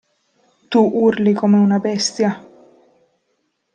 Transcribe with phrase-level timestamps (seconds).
[0.69, 0.79] Tu
[1.09, 2.31] urli come una bestia;.